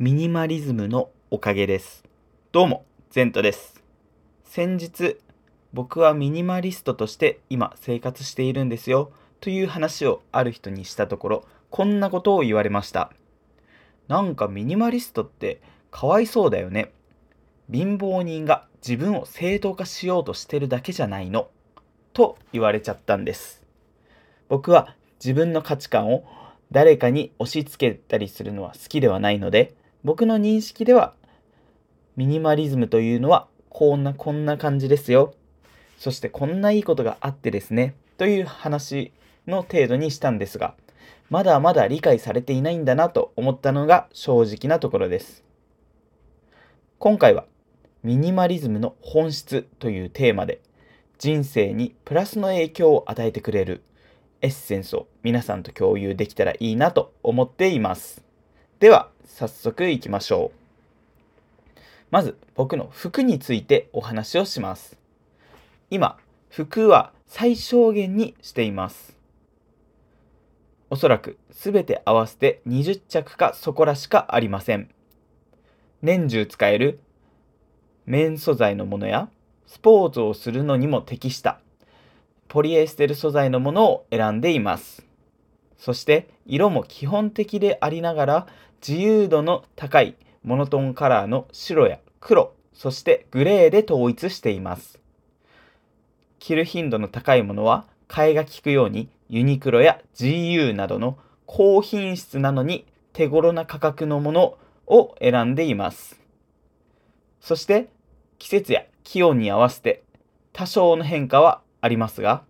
[0.00, 2.04] ミニマリズムのおかげです。
[2.52, 3.82] どうも、ゼントです。
[4.44, 5.18] 先日、
[5.74, 13.12] 僕はミニマリストとして今生活しているんですよという話をある人にしたところ、こんなことを言われました。
[14.08, 15.60] なんかミニマリストって
[15.90, 16.92] かわいそうだよね。
[17.70, 21.50] 貧乏人が自分を正当化しようとしてるだけじゃないの。
[22.14, 23.66] と言われちゃったんです。
[24.48, 26.24] 僕は自分の価値観を
[26.72, 31.14] 誰かに押し付けたりするのは好きではないので、僕の認識では
[32.16, 35.34] ミニマリズムというのはこんなこんな感じですよ。
[35.98, 39.12] そしてこんないいことがあってですね、という話
[39.46, 40.74] の程度にしたんですが、
[41.28, 45.44] まだまだ理解されていないんだなと思ったのが正直なところです。
[46.98, 47.44] 今回は
[48.02, 50.60] ミニマリズムの本質というテーマで
[51.18, 53.82] 人生にプラスの影響を与えてくれる
[54.40, 58.24] エッセンスを皆さんと共有できたらいいなと思っています。
[58.78, 61.80] では早速いきましょう。
[62.10, 64.98] まず僕の服についてお話をします。
[65.88, 69.16] 今、服は最小限にしています。
[70.90, 74.90] おそらく全て合わせて20着かそこらしかありません。
[76.02, 76.98] 年中使える
[78.06, 79.28] 綿素材のものや
[79.66, 81.60] スポーツをするのにも適した
[82.48, 85.06] ポリエステル素材のものを選んでいます。
[85.78, 88.46] そして色も基本的でありながら
[88.86, 94.98] 自由度の高いモノトーンカラーの白や黒、そしてグレーで統一しています。
[96.38, 106.18] 着る頻度の高いものは替えが利くようにユニクロや GU などの高品質なのに手頃な価格のものを選んでいます。
[107.40, 107.88] そして
[108.38, 110.02] 季節や気温に合わせて
[110.54, 112.44] 多少の変化はありますが、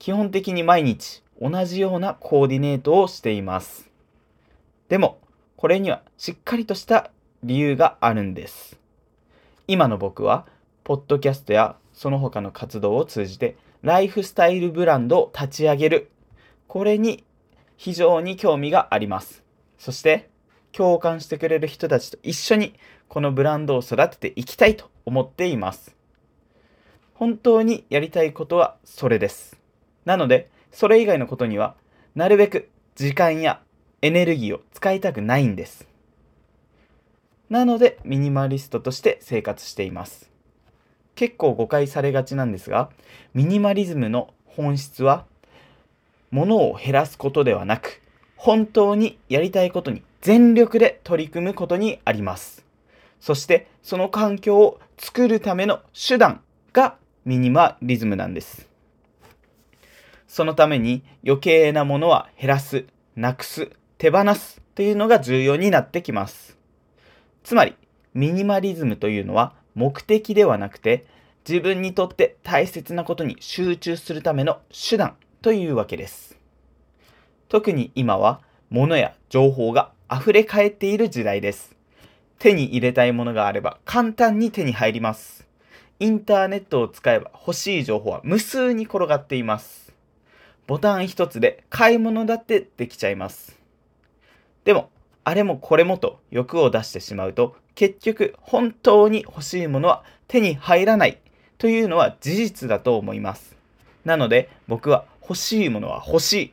[0.00, 3.88] 基本的に毎日同じようなコーディネートをしています。
[4.88, 5.18] でも、
[5.60, 7.10] これにはしっかりとした
[7.42, 8.78] 理由があるんです。
[9.66, 10.46] 今の僕は、
[10.84, 16.10] ポッドキャストやその他の活動を通じて、ライフスタイルブランドを立ち上げる。
[16.66, 17.24] これに
[17.76, 19.42] 非常に興味があります。
[19.76, 20.30] そして、
[20.72, 22.74] 共感してくれる人たちと一緒に
[23.08, 25.94] このブランドを育てていきたいと思っています。
[27.12, 29.58] 本当にやりたいことはそれです。
[30.06, 31.74] なので、それ以外のことには、
[32.14, 33.60] なるべく時間や
[34.02, 35.86] エネルギーを使いたくないんです。
[37.50, 40.30] なので、ミニマリストとして生活しています。
[41.14, 42.90] 結構誤解されがちなんですが、
[43.34, 45.26] ミニマリズムの本質は、
[46.30, 48.00] 物を減らすことではなく、
[48.36, 52.64] 本当にやりたいことに全力で取り組むことにあります。
[53.20, 56.40] そして、その環境を作るための手段
[56.72, 56.96] が
[57.26, 58.66] ミニマリズムなんです。
[60.26, 62.86] そのために余計なものは減らす、
[63.16, 66.56] なくす、手放すというのが重要になってきます。
[67.44, 67.76] つまり、
[68.14, 71.04] ミニマリズムというのは目的ではなくて、
[71.46, 76.38] 自分にとって大切なことに集中するための手段というわけです。
[77.50, 78.40] 特に今は
[78.70, 81.76] 物や情報が溢れ返っている時代です。
[82.38, 85.46] 手に入れたいものがあれば簡単に手に入ります。
[85.98, 89.92] インターネットを使えば欲しい情報は無数に転がっています。
[90.66, 93.59] ボタン一つで買い物だってできちゃいます。
[94.64, 94.90] でも、
[95.24, 101.18] あれもこれもと欲を出してしまうと、結局本当に欲しいものは手に入らない
[101.58, 103.56] というのは事実だと思います。
[104.04, 106.52] なので僕は欲しいものは欲しい。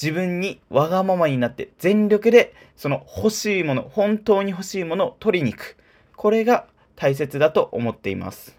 [0.00, 5.76] 自分にわがままになって全力でその欲しいもの、本当に欲しいものを取りに行く。
[6.16, 6.66] これが
[6.96, 8.58] 大切だと思っています。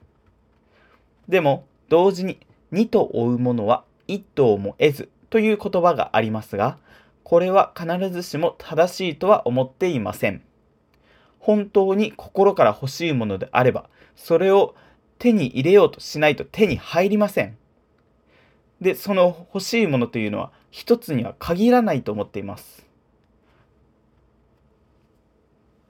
[1.28, 2.40] でも同時に
[2.72, 6.78] 2と追うものは1頭も得ずという言葉がありますが、
[7.27, 10.43] これは必ずしも正しいとは思っていません。
[11.39, 14.75] 本当に心から欲しいものであれば、それを
[15.19, 17.57] 手に入れようとしないと手に入りません。
[18.79, 22.88] で、その欲しいものというのは一つには限らないと思っています。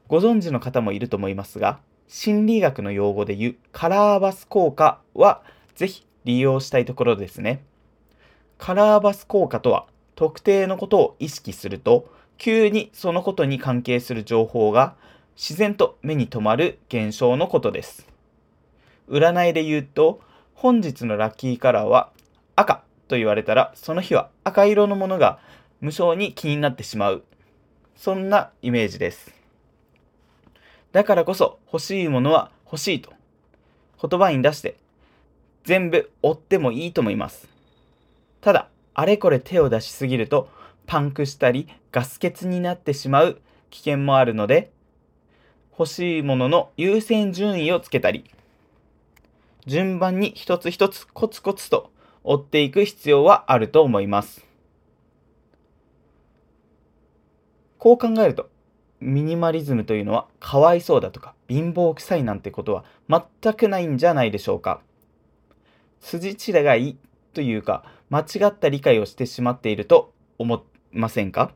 [0.07, 5.43] ご存知の方もいると思いますが、心理学の用語で言うカラーバス効果は
[5.75, 7.63] ぜひ利用したいところですね。
[8.57, 9.85] カラーバス効果とは
[10.17, 14.95] 特定のことを意識すると急にそのことに関係する情報が
[15.35, 18.07] 自然と目に留まる現象のことです。
[19.07, 20.19] 占いで言うと
[20.55, 22.09] 本日のラッキーカラーは
[22.55, 25.37] 赤と言われたらその日は赤色のものが
[25.81, 27.23] 無性に気になってしまう。
[27.95, 29.31] そんなイメージです。
[30.93, 33.13] だからこそ欲しいものは欲しいと
[34.01, 34.77] 言葉に出して
[35.63, 37.47] 全部追ってもいいと思います。
[38.41, 40.49] ただ、あれこれ手を出しすぎると
[40.87, 43.39] パンクしたりガス欠になってしまう
[43.69, 44.71] 危険もあるので
[45.77, 48.25] 欲しいものの優先順位をつけたり、
[49.67, 51.91] 順番に一つ一つコツコツと
[52.23, 54.43] 追っていく必要はあると思います。
[57.77, 58.49] こう考えると、
[58.99, 64.81] ミニマリズムというのはかわいそうだとか貧乏くさいなんてことは全くないんじゃないでしょうか。
[65.99, 66.97] 筋違い
[67.35, 70.59] というか間違った理解をしてしまっていると思い
[70.91, 71.51] ませんか？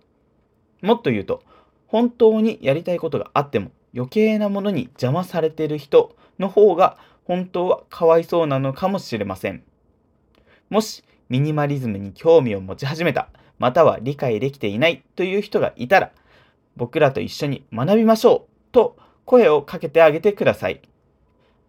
[0.81, 1.43] もっと言うと、
[1.87, 9.63] 本当にやりたいことがあっても余計なものに邪魔されている人の方が本当はかわいそうなのかもしれません。
[10.69, 16.11] もしミニマリズムに興味を持ち始めた、または理解できていないという人がいたら、
[16.75, 20.81] 僕らと一緒に学びましょうと声をかけてあげてください。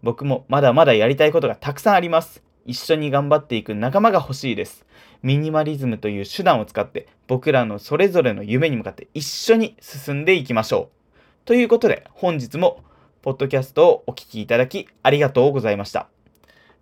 [0.02, 2.42] 僕もまだまだやりたいことがたくさんあります。
[2.66, 4.84] 一緒に頑張っていく仲間が欲しいです。
[5.22, 11.26] ミニマリズムという手段を使って僕らのそれぞれの夢に向かって一緒に進んでいきましょう。
[11.44, 12.80] ということで本日も
[13.22, 16.08] ポッドキャストをお聴きいただきありがとうございました。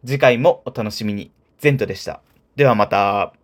[0.04, 1.30] 次回もお楽しみに。
[1.58, 2.22] ゼントでした。
[2.56, 3.39] ではまた。